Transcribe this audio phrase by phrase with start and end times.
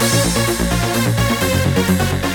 [0.00, 0.12] フフ
[1.82, 2.29] フフ。